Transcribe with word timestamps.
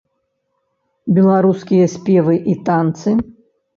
Беларускія 1.19 1.91
спевы 1.97 2.35
і 2.55 2.59
танцы? 2.71 3.09